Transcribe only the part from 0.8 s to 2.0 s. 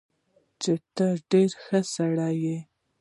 تۀ ډېر ښۀ